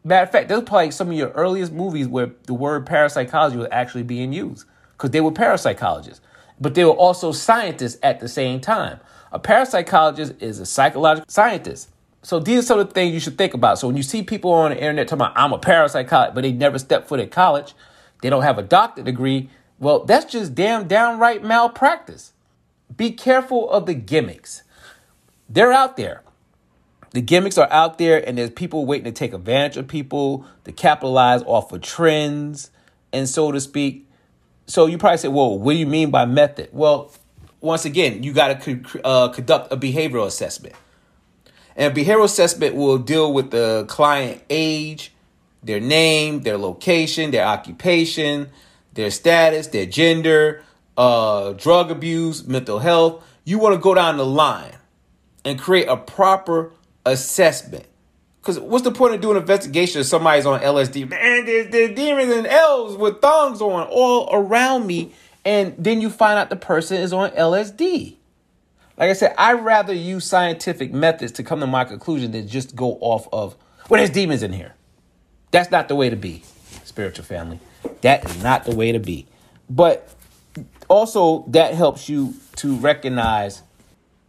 matter 0.04 0.24
of 0.24 0.30
fact, 0.30 0.50
those 0.50 0.58
are 0.58 0.66
probably 0.66 0.90
some 0.90 1.08
of 1.08 1.14
your 1.14 1.30
earliest 1.30 1.72
movies 1.72 2.06
where 2.06 2.32
the 2.42 2.52
word 2.52 2.84
parapsychology 2.84 3.56
was 3.56 3.68
actually 3.72 4.02
being 4.02 4.34
used 4.34 4.66
because 4.92 5.10
they 5.10 5.22
were 5.22 5.32
parapsychologists, 5.32 6.20
but 6.60 6.74
they 6.74 6.84
were 6.84 6.90
also 6.90 7.32
scientists 7.32 7.98
at 8.02 8.20
the 8.20 8.28
same 8.28 8.60
time. 8.60 9.00
A 9.32 9.40
parapsychologist 9.40 10.42
is 10.42 10.58
a 10.60 10.66
psychological 10.66 11.30
scientist. 11.30 11.88
So 12.24 12.40
these 12.40 12.60
are 12.60 12.62
some 12.62 12.78
of 12.78 12.88
the 12.88 12.94
things 12.94 13.12
you 13.12 13.20
should 13.20 13.36
think 13.36 13.52
about. 13.52 13.78
So 13.78 13.86
when 13.86 13.98
you 13.98 14.02
see 14.02 14.22
people 14.22 14.50
on 14.50 14.70
the 14.70 14.78
internet 14.78 15.08
talking 15.08 15.26
about 15.26 15.36
I'm 15.36 15.52
a 15.52 15.58
parapsychologist, 15.58 16.34
but 16.34 16.40
they 16.40 16.52
never 16.52 16.78
stepped 16.78 17.06
foot 17.06 17.20
in 17.20 17.28
college, 17.28 17.74
they 18.22 18.30
don't 18.30 18.42
have 18.42 18.56
a 18.56 18.62
doctorate 18.62 19.04
degree. 19.04 19.50
Well, 19.78 20.04
that's 20.04 20.24
just 20.32 20.54
damn 20.54 20.88
downright 20.88 21.44
malpractice. 21.44 22.32
Be 22.96 23.10
careful 23.10 23.68
of 23.70 23.84
the 23.84 23.92
gimmicks. 23.92 24.62
They're 25.50 25.72
out 25.72 25.98
there. 25.98 26.22
The 27.10 27.20
gimmicks 27.20 27.58
are 27.58 27.70
out 27.70 27.98
there, 27.98 28.26
and 28.26 28.38
there's 28.38 28.50
people 28.50 28.86
waiting 28.86 29.04
to 29.04 29.12
take 29.12 29.34
advantage 29.34 29.76
of 29.76 29.86
people 29.86 30.46
to 30.64 30.72
capitalize 30.72 31.42
off 31.42 31.72
of 31.72 31.82
trends, 31.82 32.70
and 33.12 33.28
so 33.28 33.52
to 33.52 33.60
speak. 33.60 34.08
So 34.66 34.86
you 34.86 34.96
probably 34.96 35.18
say, 35.18 35.28
"Well, 35.28 35.58
what 35.58 35.74
do 35.74 35.78
you 35.78 35.86
mean 35.86 36.10
by 36.10 36.24
method?" 36.24 36.70
Well, 36.72 37.12
once 37.60 37.84
again, 37.84 38.22
you 38.22 38.32
got 38.32 38.62
to 38.62 38.80
uh, 39.04 39.28
conduct 39.28 39.72
a 39.72 39.76
behavioral 39.76 40.26
assessment. 40.26 40.74
And 41.76 41.94
behavioral 41.94 42.24
assessment 42.24 42.74
will 42.76 42.98
deal 42.98 43.32
with 43.32 43.50
the 43.50 43.84
client 43.88 44.42
age, 44.48 45.12
their 45.62 45.80
name, 45.80 46.42
their 46.42 46.58
location, 46.58 47.30
their 47.30 47.44
occupation, 47.44 48.50
their 48.92 49.10
status, 49.10 49.68
their 49.68 49.86
gender, 49.86 50.62
uh, 50.96 51.52
drug 51.52 51.90
abuse, 51.90 52.46
mental 52.46 52.78
health. 52.78 53.24
You 53.44 53.58
want 53.58 53.74
to 53.74 53.80
go 53.80 53.94
down 53.94 54.16
the 54.16 54.26
line 54.26 54.76
and 55.44 55.58
create 55.58 55.88
a 55.88 55.96
proper 55.96 56.72
assessment. 57.04 57.86
Because 58.40 58.60
what's 58.60 58.84
the 58.84 58.92
point 58.92 59.14
of 59.14 59.20
doing 59.20 59.36
an 59.36 59.42
investigation 59.42 60.02
if 60.02 60.06
somebody's 60.06 60.46
on 60.46 60.60
LSD? 60.60 61.08
Man, 61.08 61.46
there's, 61.46 61.70
there's 61.70 61.96
demons 61.96 62.30
and 62.30 62.46
elves 62.46 62.94
with 62.96 63.20
thongs 63.20 63.60
on 63.60 63.86
all 63.88 64.28
around 64.30 64.86
me. 64.86 65.12
And 65.46 65.74
then 65.78 66.00
you 66.00 66.10
find 66.10 66.38
out 66.38 66.50
the 66.50 66.56
person 66.56 66.98
is 66.98 67.12
on 67.12 67.30
LSD. 67.30 68.16
Like 68.96 69.10
I 69.10 69.12
said, 69.14 69.34
I'd 69.36 69.64
rather 69.64 69.92
use 69.92 70.24
scientific 70.24 70.92
methods 70.92 71.32
to 71.32 71.42
come 71.42 71.60
to 71.60 71.66
my 71.66 71.84
conclusion 71.84 72.30
than 72.30 72.46
just 72.46 72.76
go 72.76 72.96
off 73.00 73.28
of, 73.32 73.56
well, 73.88 73.98
there's 73.98 74.10
demons 74.10 74.42
in 74.42 74.52
here. 74.52 74.74
That's 75.50 75.70
not 75.70 75.88
the 75.88 75.96
way 75.96 76.10
to 76.10 76.16
be, 76.16 76.42
spiritual 76.84 77.24
family. 77.24 77.58
That 78.02 78.24
is 78.24 78.42
not 78.42 78.64
the 78.64 78.74
way 78.74 78.92
to 78.92 78.98
be. 78.98 79.26
But 79.68 80.08
also, 80.88 81.44
that 81.48 81.74
helps 81.74 82.08
you 82.08 82.34
to 82.56 82.76
recognize 82.76 83.62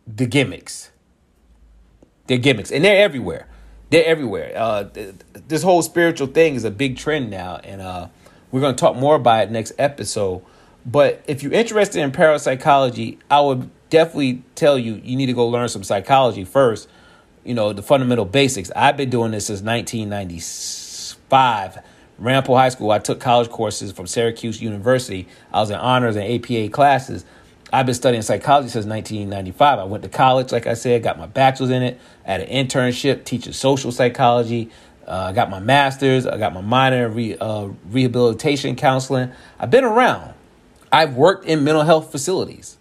the 0.08 0.26
gimmicks. 0.26 0.92
They're 2.28 2.38
gimmicks, 2.38 2.72
and 2.72 2.84
they're 2.84 3.04
everywhere. 3.04 3.48
They're 3.92 4.06
everywhere. 4.06 4.52
Uh, 4.56 4.90
this 5.48 5.62
whole 5.62 5.84
spiritual 5.84 6.28
thing 6.28 6.56
is 6.56 6.64
a 6.64 6.72
big 6.72 6.98
trend 6.98 7.30
now, 7.30 7.58
and 7.58 7.82
uh, 7.82 8.08
we're 8.52 8.62
going 8.62 8.76
to 8.76 8.80
talk 8.80 8.96
more 8.96 9.16
about 9.16 9.44
it 9.44 9.52
next 9.52 9.74
episode. 9.78 10.44
But 10.86 11.24
if 11.28 11.44
you're 11.44 11.54
interested 11.54 12.02
in 12.02 12.12
parapsychology, 12.12 13.20
I 13.30 13.42
would 13.42 13.70
definitely 13.96 14.44
tell 14.56 14.78
you 14.78 15.00
you 15.04 15.16
need 15.16 15.28
to 15.28 15.34
go 15.34 15.48
learn 15.48 15.70
some 15.70 15.84
psychology 15.84 16.44
first. 16.44 16.90
You 17.46 17.54
know, 17.54 17.72
the 17.72 17.82
fundamental 17.82 18.26
basics. 18.26 18.70
I've 18.76 18.98
been 18.98 19.10
doing 19.10 19.32
this 19.32 19.46
since 19.48 19.62
1995. 19.62 21.78
Ramapo 22.18 22.56
High 22.56 22.70
School, 22.70 22.92
I 22.92 23.00
took 23.00 23.22
college 23.22 23.50
courses 23.50 23.94
from 23.94 24.08
Syracuse 24.08 24.62
University. 24.62 25.28
I 25.54 25.62
was 25.62 25.70
in 25.70 25.78
honors 25.78 26.18
and 26.18 26.26
APA 26.26 26.68
classes. 26.70 27.24
I've 27.72 27.86
been 27.86 27.96
studying 27.96 28.22
psychology 28.22 28.68
since 28.70 28.86
1995. 28.86 29.80
I 29.80 29.86
went 29.86 30.04
to 30.04 30.10
college, 30.10 30.52
like 30.52 30.68
I 30.68 30.74
said, 30.74 31.02
got 31.04 31.18
my 31.18 31.28
bachelor's 31.28 31.70
in 31.70 31.84
it. 31.84 31.98
I 32.26 32.34
had 32.34 32.42
an 32.42 32.50
internship 32.50 33.24
teaching 33.24 33.54
social 33.54 33.92
psychology. 33.92 34.70
Uh, 35.08 35.28
I 35.30 35.34
got 35.34 35.50
my 35.50 35.60
master's. 35.60 36.26
I 36.26 36.38
got 36.38 36.54
my 36.54 36.62
minor 36.62 37.08
in 37.08 37.14
re, 37.14 37.38
uh, 37.38 37.70
rehabilitation 37.90 38.76
counseling. 38.76 39.32
I've 39.60 39.72
been 39.72 39.86
around. 39.86 40.34
I've 40.92 41.16
worked 41.16 41.46
in 41.46 41.64
mental 41.64 41.84
health 41.84 42.12
facilities. 42.12 42.75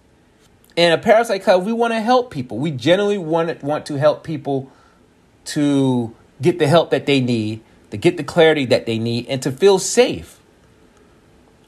In 0.77 0.93
a 0.93 0.99
parapsychology, 0.99 1.67
we 1.67 1.73
want 1.73 1.93
to 1.93 2.01
help 2.01 2.31
people. 2.31 2.59
We 2.59 2.71
generally 2.71 3.19
want 3.19 3.63
want 3.63 3.87
to 3.87 3.95
help 3.95 4.25
people 4.25 4.71
to 5.47 6.15
get 6.43 6.59
the 6.59 6.67
help 6.67 6.91
that 6.91 7.07
they 7.07 7.21
need, 7.21 7.63
to 7.91 7.97
get 7.97 8.17
the 8.17 8.25
clarity 8.25 8.65
that 8.67 8.87
they 8.87 8.99
need, 8.99 9.27
and 9.29 9.41
to 9.43 9.53
feel 9.53 9.79
safe. 9.79 10.41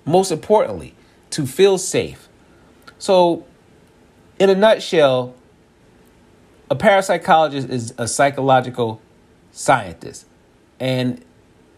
Most 0.04 0.32
importantly, 0.32 0.94
to 1.30 1.46
feel 1.46 1.78
safe. 1.78 2.28
So, 2.98 3.44
in 4.38 4.50
a 4.50 4.54
nutshell, 4.54 5.34
a 6.70 6.76
parapsychologist 6.76 7.68
is 7.68 7.94
a 7.98 8.08
psychological 8.08 9.00
scientist. 9.52 10.26
And 10.80 11.24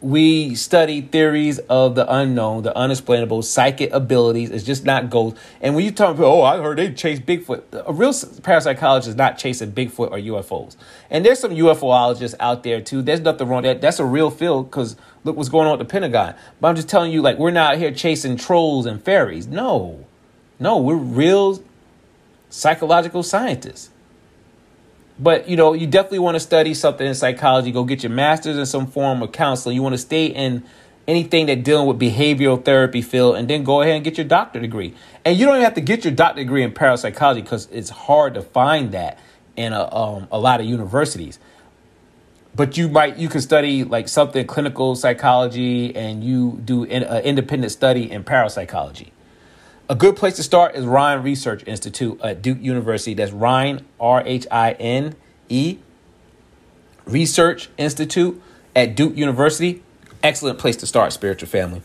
we 0.01 0.55
study 0.55 1.01
theories 1.01 1.59
of 1.59 1.95
the 1.97 2.13
unknown, 2.13 2.63
the 2.63 2.77
unexplainable, 2.77 3.43
psychic 3.43 3.91
abilities. 3.93 4.51
It's 4.51 4.65
just 4.65 4.85
not 4.85 5.11
ghosts. 5.11 5.41
And 5.61 5.75
when 5.75 5.85
you 5.85 5.91
talk 5.91 6.17
about, 6.17 6.27
oh, 6.27 6.43
I 6.43 6.59
heard 6.59 6.79
they 6.79 6.93
chase 6.93 7.19
Bigfoot, 7.19 7.63
a 7.73 7.93
real 7.93 8.13
parapsychologist 8.13 9.09
is 9.09 9.17
not 9.17 9.39
chasing 9.39 9.73
Bigfoot 9.73 10.11
or 10.11 10.19
UFOs. 10.19 10.77
And 11.11 11.25
there's 11.25 11.41
some 11.41 11.51
UFOologists 11.51 12.35
out 12.39 12.63
there 12.63 12.81
too. 12.81 13.03
There's 13.03 13.21
nothing 13.21 13.49
wrong 13.49 13.63
that. 13.63 13.81
That's 13.81 13.99
a 13.99 14.05
real 14.05 14.31
field 14.31 14.71
because 14.71 14.97
look 15.25 15.37
what's 15.37 15.49
going 15.49 15.67
on 15.67 15.73
at 15.73 15.79
the 15.81 15.85
Pentagon. 15.85 16.35
But 16.61 16.69
I'm 16.69 16.77
just 16.77 16.89
telling 16.89 17.11
you, 17.11 17.21
like, 17.21 17.39
we're 17.39 17.51
not 17.51 17.79
here 17.79 17.91
chasing 17.91 18.37
trolls 18.37 18.87
and 18.87 19.03
fairies. 19.03 19.49
No, 19.49 20.05
no, 20.61 20.79
we're 20.79 20.95
real 20.95 21.63
psychological 22.51 23.23
scientists. 23.23 23.91
But 25.19 25.49
you 25.49 25.57
know, 25.57 25.73
you 25.73 25.87
definitely 25.87 26.21
want 26.21 26.37
to 26.37 26.41
study 26.41 26.75
something 26.75 27.07
in 27.07 27.15
psychology. 27.15 27.73
Go 27.73 27.85
get 27.85 28.03
your 28.03 28.13
master's 28.13 28.57
in 28.57 28.67
some 28.67 28.87
form 28.87 29.23
of 29.23 29.33
counseling. 29.33 29.75
You 29.75 29.83
want 29.83 29.95
to 29.95 29.99
stay 29.99 30.27
in 30.27 30.63
anything 31.09 31.47
that 31.47 31.65
dealing 31.65 31.87
with 31.87 31.99
behavioral 31.99 32.63
therapy 32.63 33.03
field, 33.03 33.37
and 33.37 33.49
then 33.49 33.65
go 33.65 33.81
ahead 33.81 33.95
and 33.97 34.05
get 34.05 34.19
your 34.19 34.27
doctor 34.27 34.61
degree. 34.61 34.95
And 35.25 35.37
you 35.37 35.47
don't 35.47 35.57
even 35.57 35.65
have 35.65 35.75
to 35.75 35.81
get 35.81 36.05
your 36.05 36.13
doctor 36.13 36.41
degree 36.41 36.63
in 36.63 36.73
parapsychology 36.73 37.43
because 37.43 37.67
it's 37.73 37.91
hard 37.91 38.35
to 38.35 38.43
find 38.43 38.93
that 38.93 39.19
in 39.57 39.73
a, 39.73 39.93
um, 39.93 40.29
a 40.31 40.39
lot 40.39 40.61
of 40.61 40.67
universities. 40.67 41.39
But 42.55 42.77
you 42.77 42.89
might 42.89 43.17
you 43.17 43.29
can 43.29 43.41
study 43.41 43.85
like 43.85 44.09
something 44.09 44.47
clinical 44.47 44.95
psychology, 44.95 45.95
and 45.97 46.23
you 46.23 46.61
do 46.65 46.85
an 46.85 47.03
independent 47.25 47.73
study 47.73 48.11
in 48.11 48.23
parapsychology. 48.23 49.13
A 49.91 49.95
good 49.95 50.17
place 50.17 50.37
to 50.37 50.43
start 50.43 50.75
is 50.75 50.85
Rhine 50.85 51.23
Research 51.23 51.65
Institute 51.67 52.21
at 52.23 52.43
Duke 52.43 52.59
University. 52.61 53.15
That's 53.15 53.33
Rhine, 53.33 53.87
R 53.99 54.23
H 54.27 54.47
I 54.51 54.73
N 54.73 55.17
E, 55.49 55.79
Research 57.07 57.71
Institute 57.79 58.39
at 58.77 58.95
Duke 58.95 59.17
University. 59.17 59.83
Excellent 60.23 60.59
place 60.59 60.77
to 60.77 60.87
start, 60.87 61.15
spiritual 61.15 61.49
family. 61.49 61.81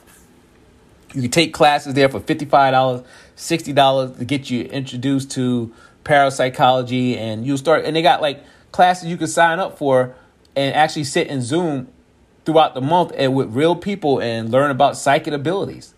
You 1.14 1.22
can 1.22 1.32
take 1.32 1.54
classes 1.54 1.94
there 1.94 2.10
for 2.10 2.20
$55, 2.20 3.06
$60 3.38 4.18
to 4.18 4.26
get 4.26 4.50
you 4.50 4.64
introduced 4.64 5.32
to 5.32 5.72
parapsychology 6.04 7.18
and 7.18 7.46
you'll 7.46 7.58
start 7.58 7.86
and 7.86 7.96
they 7.96 8.02
got 8.02 8.22
like 8.22 8.44
classes 8.74 9.08
you 9.08 9.16
can 9.16 9.28
sign 9.28 9.60
up 9.60 9.78
for 9.78 10.14
and 10.58 10.76
actually 10.76 11.06
sit 11.06 11.28
in 11.28 11.42
Zoom 11.42 11.88
throughout 12.44 12.74
the 12.74 12.82
month 12.82 13.14
and 13.16 13.34
with 13.34 13.56
real 13.56 13.78
people 13.78 14.20
and 14.20 14.52
learn 14.52 14.72
about 14.72 14.98
psychic 14.98 15.34
abilities. 15.34 15.94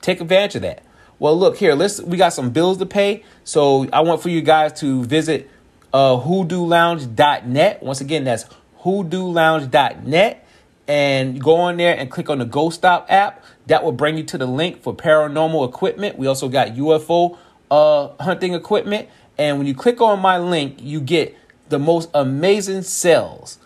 Take 0.00 0.22
advantage 0.22 0.54
of 0.54 0.62
that. 0.62 0.85
Well, 1.18 1.38
look 1.38 1.56
here. 1.56 1.74
Let's. 1.74 2.00
We 2.00 2.16
got 2.16 2.34
some 2.34 2.50
bills 2.50 2.78
to 2.78 2.86
pay, 2.86 3.24
so 3.42 3.88
I 3.92 4.00
want 4.00 4.22
for 4.22 4.28
you 4.28 4.42
guys 4.42 4.78
to 4.80 5.02
visit 5.04 5.50
uh, 5.92 6.20
hoodoolounge.net. 6.20 7.82
Once 7.82 8.00
again, 8.02 8.24
that's 8.24 8.44
hoodoolounge.net, 8.82 10.46
and 10.86 11.40
go 11.42 11.56
on 11.56 11.78
there 11.78 11.96
and 11.96 12.10
click 12.10 12.28
on 12.28 12.38
the 12.38 12.44
Ghost 12.44 12.78
Stop 12.78 13.06
app. 13.08 13.42
That 13.66 13.82
will 13.82 13.92
bring 13.92 14.18
you 14.18 14.24
to 14.24 14.38
the 14.38 14.46
link 14.46 14.82
for 14.82 14.94
paranormal 14.94 15.66
equipment. 15.66 16.18
We 16.18 16.26
also 16.26 16.48
got 16.48 16.68
UFO 16.68 17.38
uh, 17.70 18.08
hunting 18.22 18.52
equipment, 18.52 19.08
and 19.38 19.56
when 19.56 19.66
you 19.66 19.74
click 19.74 20.02
on 20.02 20.20
my 20.20 20.38
link, 20.38 20.76
you 20.82 21.00
get 21.00 21.34
the 21.70 21.78
most 21.78 22.10
amazing 22.12 22.82
sales, 22.82 23.58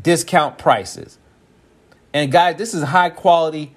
discount 0.00 0.56
prices. 0.56 1.18
And 2.14 2.30
guys, 2.30 2.56
this 2.56 2.74
is 2.74 2.84
high 2.84 3.10
quality 3.10 3.74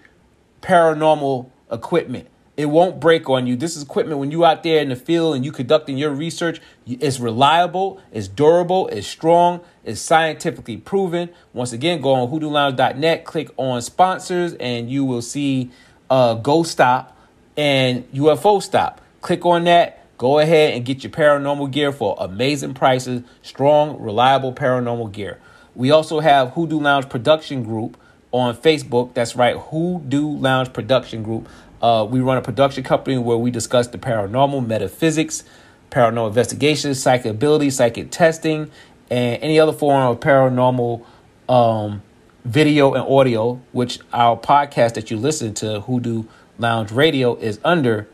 paranormal 0.62 1.50
equipment. 1.72 2.27
It 2.57 2.67
won't 2.67 3.01
break 3.01 3.29
on 3.29 3.47
you. 3.47 3.57
This 3.57 3.75
is 3.75 3.83
equipment 3.83 4.19
when 4.19 4.31
you 4.31 4.45
out 4.45 4.63
there 4.63 4.81
in 4.81 4.88
the 4.89 4.95
field 4.95 5.35
and 5.35 5.43
you 5.43 5.51
conducting 5.51 5.97
your 5.97 6.12
research. 6.12 6.62
It's 6.88 7.19
reliable, 7.19 8.00
it's 8.13 8.29
durable, 8.29 8.88
it's 8.88 9.07
strong, 9.07 9.59
it's 9.83 10.00
scientifically 10.00 10.77
proven. 10.77 11.29
Once 11.51 11.74
again, 11.74 12.00
go 12.00 12.13
on 12.13 12.29
hoodoolounge.net, 12.29 13.25
click 13.25 13.50
on 13.57 13.81
sponsors, 13.81 14.53
and 14.53 14.89
you 14.89 15.03
will 15.03 15.21
see 15.21 15.69
uh, 16.09 16.35
Ghost 16.35 16.71
Stop 16.71 17.17
and 17.57 18.09
UFO 18.13 18.62
Stop. 18.62 19.01
Click 19.21 19.45
on 19.45 19.65
that. 19.65 20.01
Go 20.17 20.39
ahead 20.39 20.75
and 20.75 20.85
get 20.85 21.03
your 21.03 21.12
paranormal 21.12 21.71
gear 21.71 21.91
for 21.91 22.15
amazing 22.19 22.74
prices, 22.74 23.24
strong, 23.41 24.00
reliable 24.01 24.53
paranormal 24.53 25.12
gear. 25.12 25.41
We 25.75 25.91
also 25.91 26.21
have 26.21 26.51
Hoodoo 26.51 26.79
Lounge 26.79 27.09
Production 27.09 27.63
Group 27.63 27.97
on 28.31 28.55
Facebook. 28.55 29.13
That's 29.13 29.35
right, 29.35 29.57
Hoodoo 29.57 30.38
Lounge 30.38 30.71
Production 30.71 31.21
Group. 31.21 31.50
Uh, 31.82 32.05
we 32.10 32.20
run 32.20 32.38
a 32.38 32.41
production 32.41 32.84
company 32.84 33.17
where 33.17 33.38
we 33.38 33.51
discuss 33.51 33.88
the 33.88 33.98
paranormal, 33.98 34.65
metaphysics, 34.65 35.44
paranormal 35.91 36.29
investigations, 36.29 37.01
psychic 37.01 37.27
ability, 37.27 37.70
psychic 37.70 38.12
testing, 38.12 38.72
and 39.10 39.41
any 39.41 39.60
other 39.60 39.74
form 39.74 40.01
of 40.01 40.20
paranormal 40.20 41.05
um, 41.48 42.01
video 42.44 42.94
and 42.94 43.03
audio, 43.03 43.61
which 43.72 44.00
our 44.14 44.38
podcast 44.38 44.94
that 44.96 45.11
you 45.11 45.18
listen 45.18 45.53
to, 45.55 45.81
Hoodoo 45.81 46.25
Lounge 46.57 46.92
Radio, 46.92 47.35
is 47.35 47.59
under 47.64 48.07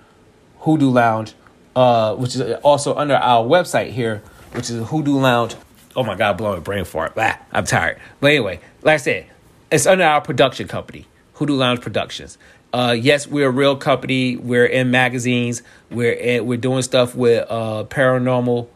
Hoodoo 0.60 0.90
Lounge, 0.90 1.34
uh, 1.76 2.16
which 2.16 2.36
is 2.36 2.42
also 2.64 2.96
under 2.96 3.16
our 3.16 3.46
website 3.46 3.92
here, 3.92 4.22
which 4.54 4.70
is 4.70 4.88
Hoodoo 4.90 5.18
Lounge. 5.18 5.56
Oh 5.96 6.04
my 6.04 6.16
God, 6.16 6.38
blowing 6.38 6.62
brain 6.62 6.86
fart. 6.86 7.14
Ah, 7.18 7.40
I'm 7.52 7.66
tired. 7.66 8.00
But 8.20 8.28
anyway, 8.28 8.60
like 8.82 8.96
I 8.96 8.98
said, 8.98 9.26
it's 9.72 9.86
under 9.86 10.04
our 10.04 10.22
production 10.22 10.68
company, 10.68 11.06
Hoodoo 11.34 11.56
Lounge 11.56 11.82
Productions. 11.82 12.38
Uh, 12.74 12.96
yes, 12.98 13.28
we're 13.28 13.48
a 13.48 13.52
real 13.52 13.76
company. 13.76 14.38
We're 14.38 14.66
in 14.66 14.92
magazines. 14.92 15.62
We're 15.90 16.14
in, 16.14 16.46
we're 16.46 16.58
doing 16.58 16.84
stuff 16.84 17.16
with 17.16 17.46
uh, 17.50 17.84
paranormal 17.86 18.68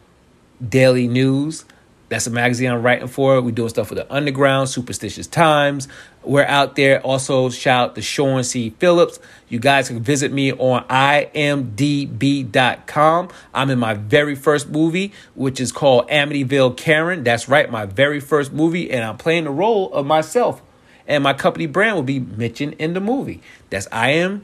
daily 0.67 1.07
news. 1.07 1.65
That's 2.07 2.27
a 2.27 2.29
magazine 2.29 2.71
I'm 2.71 2.83
writing 2.83 3.07
for. 3.07 3.41
We're 3.41 3.51
doing 3.51 3.69
stuff 3.69 3.89
with 3.89 3.97
the 3.97 4.13
Underground, 4.13 4.69
Superstitious 4.69 5.25
Times. 5.25 5.87
We're 6.23 6.45
out 6.45 6.75
there. 6.75 7.01
Also, 7.01 7.49
shout 7.49 7.89
out 7.89 7.95
to 7.95 8.01
Sean 8.01 8.43
C. 8.43 8.69
Phillips. 8.79 9.17
You 9.49 9.59
guys 9.59 9.87
can 9.87 10.01
visit 10.01 10.31
me 10.31 10.51
on 10.53 10.83
imdb.com. 10.87 11.69
I'm 13.53 13.69
in 13.71 13.79
my 13.79 13.95
very 13.95 14.35
first 14.35 14.69
movie, 14.69 15.13
which 15.33 15.59
is 15.59 15.71
called 15.71 16.07
Amityville 16.09 16.77
Karen. 16.77 17.23
That's 17.23 17.49
right, 17.49 17.71
my 17.71 17.85
very 17.85 18.19
first 18.19 18.53
movie, 18.53 18.91
and 18.91 19.03
I'm 19.03 19.17
playing 19.17 19.45
the 19.45 19.51
role 19.51 19.91
of 19.91 20.05
myself 20.05 20.61
and 21.07 21.23
my 21.23 21.33
company 21.33 21.65
brand 21.65 21.95
will 21.95 22.03
be 22.03 22.19
mentioned 22.19 22.75
in 22.79 22.93
the 22.93 22.99
movie. 22.99 23.41
That's 23.69 23.87
imdb.com, 23.89 24.41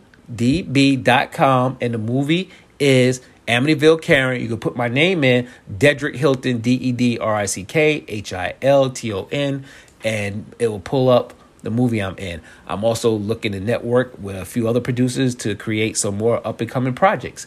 and 1.81 1.93
the 1.93 1.97
movie 1.97 2.49
is 2.79 3.21
Amityville 3.47 4.01
Karen. 4.01 4.41
You 4.41 4.47
can 4.47 4.59
put 4.59 4.75
my 4.75 4.87
name 4.87 5.23
in, 5.23 5.47
Dedrick 5.71 6.15
Hilton, 6.15 6.59
D 6.59 6.73
E 6.73 6.91
D 6.91 7.17
R 7.17 7.35
I 7.35 7.45
C 7.45 7.63
K 7.63 8.03
H 8.07 8.33
I 8.33 8.55
L 8.61 8.89
T 8.89 9.11
O 9.13 9.27
N, 9.31 9.65
and 10.03 10.55
it 10.59 10.67
will 10.67 10.79
pull 10.79 11.09
up 11.09 11.33
the 11.63 11.69
movie 11.69 11.99
I'm 11.99 12.17
in. 12.17 12.41
I'm 12.67 12.83
also 12.83 13.11
looking 13.11 13.51
to 13.51 13.59
network 13.59 14.17
with 14.19 14.35
a 14.35 14.45
few 14.45 14.67
other 14.67 14.81
producers 14.81 15.35
to 15.35 15.55
create 15.55 15.97
some 15.97 16.17
more 16.17 16.45
up 16.45 16.61
and 16.61 16.69
coming 16.69 16.93
projects. 16.93 17.45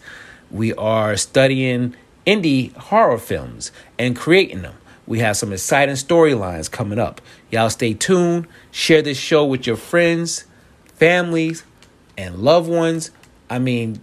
We 0.51 0.73
are 0.75 1.17
studying 1.17 1.97
indie 2.27 2.75
horror 2.77 3.19
films 3.19 3.73
and 3.99 4.15
creating 4.17 4.63
them. 4.63 4.75
We 5.07 5.19
have 5.19 5.37
some 5.37 5.53
exciting 5.53 5.97
storylines 5.97 6.71
coming 6.71 6.99
up. 6.99 7.21
Y'all 7.51 7.71
stay 7.71 7.95
tuned. 7.95 8.47
Share 8.71 9.03
this 9.03 9.19
show 9.19 9.45
with 9.45 9.67
your 9.67 9.77
friends, 9.77 10.45
families, 10.95 11.65
and 12.17 12.39
loved 12.39 12.71
ones. 12.71 13.11
I 13.51 13.59
mean, 13.59 14.01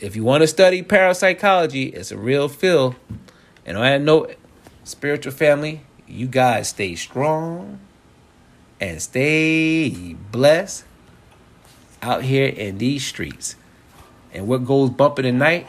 if 0.00 0.16
you 0.16 0.24
want 0.24 0.42
to 0.42 0.48
study 0.48 0.82
parapsychology, 0.82 1.86
it's 1.86 2.10
a 2.10 2.16
real 2.16 2.48
field. 2.48 2.96
And 3.64 3.76
that 3.76 4.00
note, 4.00 4.34
spiritual 4.82 5.32
family, 5.32 5.82
you 6.08 6.26
guys 6.26 6.70
stay 6.70 6.96
strong 6.96 7.78
and 8.80 9.00
stay 9.00 10.14
blessed 10.32 10.84
out 12.02 12.24
here 12.24 12.48
in 12.48 12.78
these 12.78 13.06
streets. 13.06 13.56
And 14.32 14.48
what 14.48 14.64
goes 14.64 14.90
bump 14.90 15.18
in 15.18 15.24
the 15.24 15.32
night, 15.32 15.66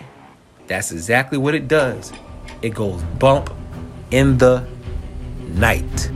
that's 0.67 0.91
exactly 0.91 1.37
what 1.37 1.53
it 1.53 1.67
does. 1.67 2.11
It 2.61 2.73
goes 2.73 3.03
bump 3.19 3.53
in 4.11 4.37
the 4.37 4.67
night. 5.55 6.11